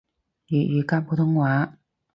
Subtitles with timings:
[0.47, 1.77] 粵語加普通話